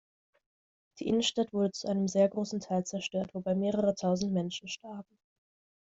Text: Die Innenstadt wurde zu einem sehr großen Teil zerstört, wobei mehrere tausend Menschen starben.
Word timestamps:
Die 0.99 1.05
Innenstadt 1.07 1.53
wurde 1.53 1.73
zu 1.73 1.87
einem 1.87 2.07
sehr 2.07 2.27
großen 2.27 2.59
Teil 2.59 2.83
zerstört, 2.83 3.35
wobei 3.35 3.53
mehrere 3.53 3.93
tausend 3.93 4.33
Menschen 4.33 4.67
starben. 4.67 5.19